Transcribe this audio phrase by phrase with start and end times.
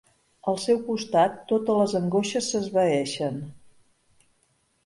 [0.51, 3.39] Al seu costat, totes les angoixes s'esvaeixen.